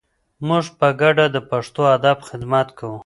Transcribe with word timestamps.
موږ 0.47 0.65
په 0.79 0.87
ګډه 1.01 1.25
د 1.35 1.37
پښتو 1.49 1.81
ادب 1.95 2.17
خدمت 2.27 2.67
کوو. 2.77 2.97